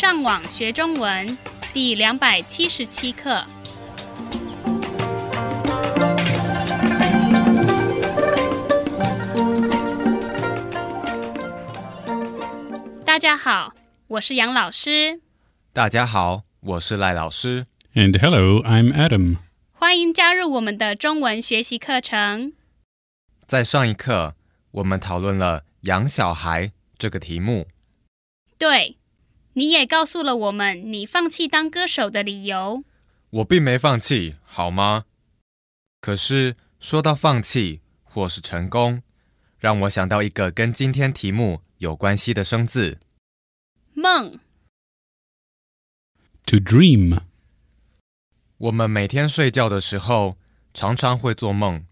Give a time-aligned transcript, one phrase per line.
[0.00, 1.36] 上网学中文
[1.74, 3.44] 第两百七十七课。
[13.04, 13.74] 大家好，
[14.06, 15.20] 我是杨老师，
[15.74, 17.66] 大家好，我是赖老师。
[17.92, 19.36] And hello, I'm Adam.
[19.72, 22.54] 欢迎加入我们的中文学习课程。
[23.44, 24.34] 在上一课，
[24.70, 27.68] 我们讨论了养小孩这个题目。
[28.56, 28.96] 对，
[29.54, 32.84] 你也告诉了我们你放弃当歌手的理由。
[33.30, 35.04] 我并没放弃，好吗？
[36.00, 39.02] 可是说到放弃或是成功，
[39.58, 42.98] 让我想到一个跟今天题目有关系的生字。
[43.92, 44.38] 梦
[46.46, 47.20] ，To dream.
[48.58, 50.36] 我们每天睡觉的时候，
[50.72, 51.86] 常常会做梦。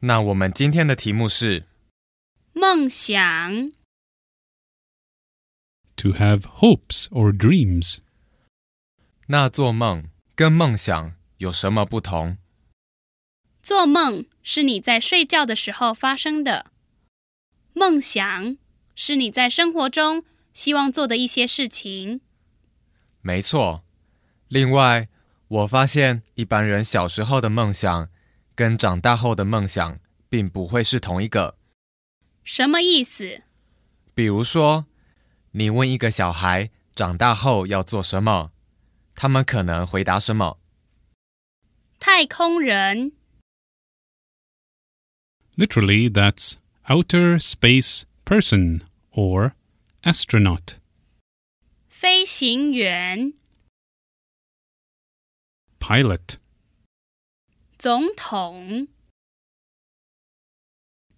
[0.00, 1.64] 那我们今天的题目是
[2.52, 3.72] 梦想，
[5.96, 7.98] To have hopes or dreams.
[9.28, 12.36] 那做梦跟梦想有什么不同？
[13.62, 16.72] 做梦是你在睡觉的时候发生的，
[17.72, 18.58] 梦想
[18.94, 22.20] 是你在生活中希望做的一些事情。
[23.22, 23.84] 没错。
[24.48, 25.08] 另外，
[25.48, 28.10] 我发现一般人小时候的梦想
[28.54, 31.56] 跟长大后的梦想并不会是同一个。
[32.42, 33.42] 什么意思？
[34.14, 34.86] 比如说，
[35.53, 38.51] 你问一个小孩长大后要做什么，
[39.15, 40.59] 他们可能回答什么？
[41.99, 43.11] 太空人、
[45.57, 46.53] Literally, that's
[46.85, 49.53] outer space person or
[50.03, 50.77] astronaut.
[51.87, 53.33] 飞行员、
[55.79, 56.37] Pilot.
[57.77, 58.87] 总统、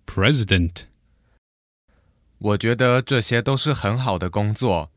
[0.08, 0.86] President.
[2.47, 4.93] 我觉得这些都是很好的工作。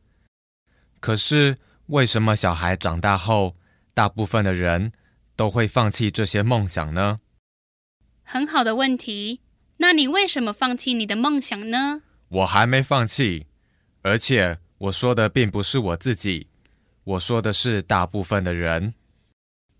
[1.00, 3.56] 可是，为什么小孩长大后，
[3.92, 4.92] 大部分的人
[5.34, 7.18] 都会放弃这些梦想呢？
[8.22, 9.40] 很好的问题。
[9.78, 12.02] 那你为什么放弃你的梦想呢？
[12.28, 13.46] 我还没放弃，
[14.02, 16.46] 而且我说的并不是我自己，
[17.02, 18.94] 我说的是大部分的人。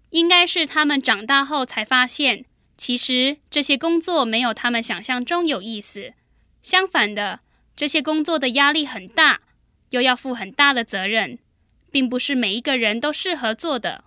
[0.09, 2.47] 应该是他们长大后才发现，
[2.77, 6.15] 其实这些工作没有他们想象中有意思。
[6.63, 7.41] 相反的，
[7.81, 9.41] 这些工作的压力很大，
[9.89, 11.39] 又要负很大的责任，
[11.91, 14.05] 并不是每一个人都适合做的。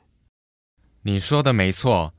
[1.01, 2.13] 你说的没错。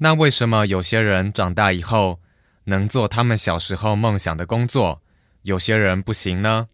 [0.00, 2.20] 那为什么有些人长大以后
[2.64, 5.00] 能做他们小时候梦想的工作，
[5.44, 6.68] 有些人不行呢？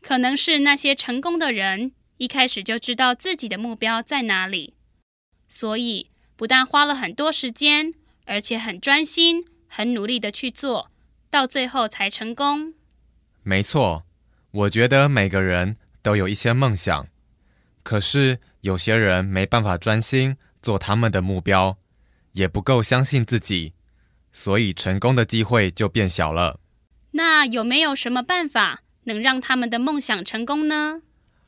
[0.00, 4.72] 可能是那些成功的人一开始就知道自己的目标在哪里，
[5.46, 7.92] 所以不但花了很多时间，
[8.24, 10.90] 而且很专心、很努力的去做，
[11.28, 12.72] 到最后才成功。
[13.42, 14.04] 没错，
[14.50, 17.08] 我觉得每个人都有一些梦想，
[17.82, 21.78] 可是有些人没办法专心做他们的目标，
[22.32, 23.72] 也不够相信自己，
[24.30, 26.60] 所以成功的机会就变小了。
[27.12, 31.02] 那有没有什么办法能让他们的梦想成功呢？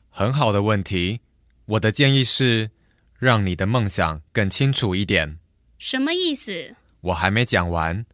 [0.09, 1.21] 很好的问题，
[1.65, 2.71] 我的建议是
[3.17, 5.39] 让你的梦想更清楚一点。
[5.77, 6.75] 什么意思？
[7.01, 8.05] 我还没讲完，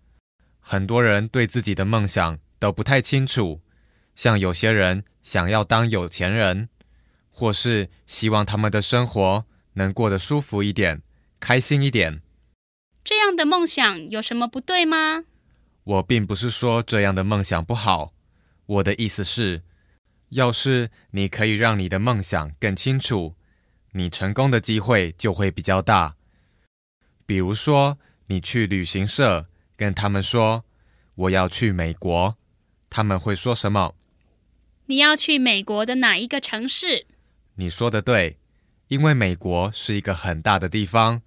[0.60, 3.62] 很多人对自己的梦想都不太清楚，
[4.16, 6.70] 像有些人想要当有钱人，
[7.30, 11.02] 或是希望他们的生活能过得舒服一点、
[11.40, 12.22] 开心一点。
[13.04, 15.24] 这样的梦想有什么不对吗？
[15.84, 18.14] 我并不是说这样的梦想不好，
[18.68, 19.64] 我的意思是，
[20.30, 23.36] 要是你可以让你的梦想更清楚，
[23.94, 26.16] 你成功的机会就会比较大。
[27.26, 30.64] 比如说，你去旅行社跟他们说
[31.16, 32.38] 我要去美国，
[32.90, 33.96] 他们会说什么？
[34.92, 37.06] 你要去美国的哪一个城市？
[37.56, 38.38] 你说的对，
[38.90, 41.22] 因为美国是一个很大的地方，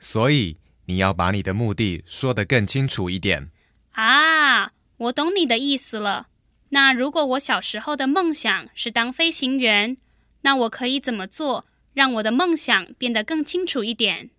[0.00, 0.56] 所以
[0.86, 3.50] 你要把你的目的说得更清楚一点。
[3.90, 6.28] 啊，我懂你的意思了。
[6.70, 9.98] 那如果我小时候的梦想是当飞行员，
[10.40, 14.30] 那我可以怎么做，让我的梦想变得更清楚一点？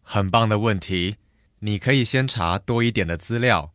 [0.00, 1.16] 很棒的问题，
[1.58, 3.74] 你可以先查多一点的资料，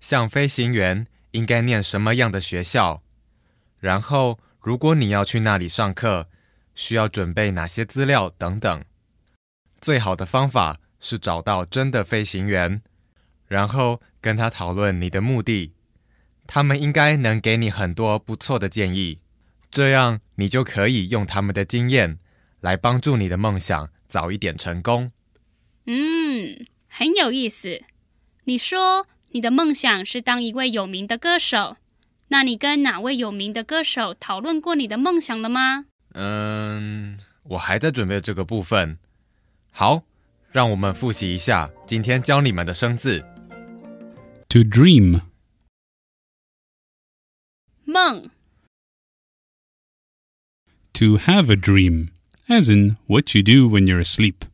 [0.00, 3.02] 像飞行员应该念什么样的学校，
[3.78, 6.28] 然后如果你要去那里上课，
[6.74, 8.84] 需要准备哪些资料等等。
[9.80, 12.82] 最好的方法是找到真的飞行员，
[13.46, 15.72] 然后跟他讨论你的目的，
[16.46, 19.20] 他们应该能给你很多不错的建议，
[19.70, 22.18] 这样你就可以用他们的经验
[22.60, 25.12] 来帮助你的梦想早一点成功。
[25.86, 27.82] 嗯，很有意思。
[28.44, 31.76] 你说你的梦想是当一位有名的歌手，
[32.28, 35.86] 那你跟哪位有名的歌手讨论过你的梦想了吗？
[36.14, 38.98] 嗯，我还在准备这个部分。
[39.70, 40.04] 好，
[40.50, 43.20] 让我们复习一下今天教你们的生字。
[44.48, 45.22] To dream.
[47.84, 48.30] 梦、
[50.92, 52.10] To have a dream,
[52.46, 54.48] as in what you do when you're asleep.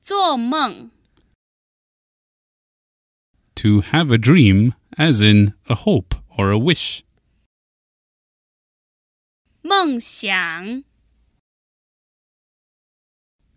[0.00, 0.90] 做梦、
[3.56, 7.03] To have a dream, as in a hope or a wish.
[9.61, 10.83] 梦想、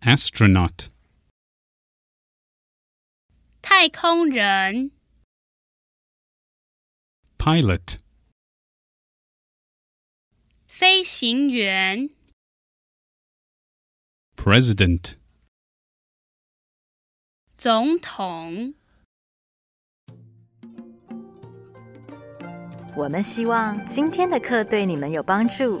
[0.01, 0.89] Astronaut.
[3.61, 4.91] 太空人、
[7.37, 7.99] Pilot.
[10.65, 12.09] 飞行员、
[14.37, 15.17] President.
[17.57, 18.75] 总统。
[22.94, 25.80] 我们希望今天的课对你们有帮助。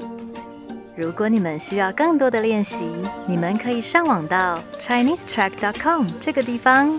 [0.96, 2.86] 如果你们需要更多的练习，
[3.26, 6.98] 你们可以上网到 ChineseTrack.com 这个地方。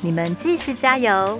[0.00, 1.38] 你们继续加油！